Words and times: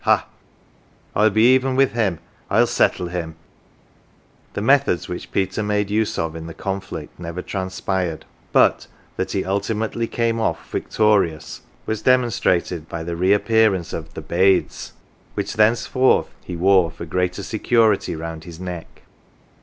Ha! 0.05 0.25
I'll 1.15 1.29
be 1.29 1.53
even 1.53 1.75
with 1.75 1.91
him 1.91 2.17
/'ZZ 2.49 2.69
settle 2.69 3.07
him!" 3.09 3.35
The 4.55 4.61
methods 4.63 5.07
which 5.07 5.31
Peter 5.31 5.61
made 5.61 5.91
use 5.91 6.17
of 6.17 6.35
in 6.35 6.47
the 6.47 6.55
conflict 6.55 7.19
never 7.19 7.43
transpired, 7.43 8.25
but 8.51 8.87
that 9.15 9.33
he 9.33 9.45
ultimately 9.45 10.07
came 10.07 10.39
off 10.39 10.57
50 10.65 10.69
CELEBRITIES 10.69 10.83
victorious 11.35 11.61
was 11.85 12.01
demonstrated 12.01 12.89
by 12.89 13.03
the 13.03 13.15
reappearance 13.15 13.93
of" 13.93 14.11
the 14.15 14.21
bades," 14.23 14.93
which 15.35 15.53
thenceforth 15.53 16.31
he 16.43 16.55
wore 16.55 16.89
for 16.89 17.05
greater 17.05 17.43
security 17.43 18.15
round 18.15 18.45
his 18.45 18.59
neck. 18.59 19.03